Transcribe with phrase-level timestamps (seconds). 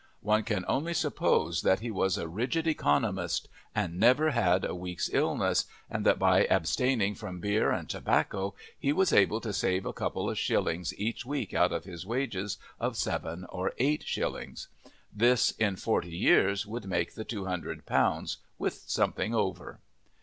[0.21, 5.13] One can only suppose that he was a rigid economist and never had a week's
[5.13, 9.93] illness, and that by abstaining from beer and tobacco he was able to save a
[9.93, 14.69] couple of shillings each week out of his wages of seven or eight shillings;
[15.13, 19.81] this, in forty years, would make the two hundred pounds with something over.